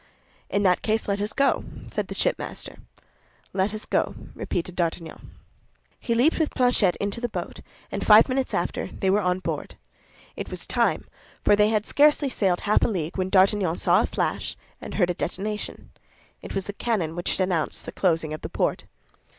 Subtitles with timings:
[0.49, 2.79] "In that case let us go," said the shipmaster.
[3.53, 5.29] "Let us go," repeated D'Artagnan.
[5.99, 7.59] He leaped with Planchet into the boat,
[7.91, 9.75] and five minutes after they were on board.
[10.35, 11.05] It was time;
[11.43, 15.11] for they had scarcely sailed half a league, when D'Artagnan saw a flash and heard
[15.11, 15.91] a detonation.
[16.41, 18.85] It was the cannon which announced the closing of the port.